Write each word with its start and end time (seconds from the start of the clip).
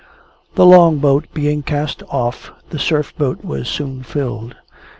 The 0.55 0.65
Long 0.65 0.97
boat 0.97 1.27
being 1.31 1.61
cast 1.61 2.01
off, 2.09 2.49
the 2.71 2.79
Surf 2.79 3.15
boat 3.19 3.45
was 3.45 3.67
soon 3.69 4.01
filled. 4.01 4.55